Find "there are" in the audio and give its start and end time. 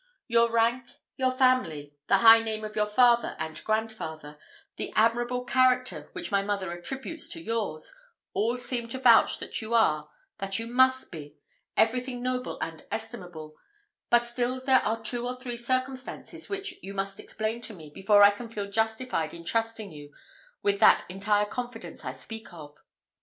14.59-14.99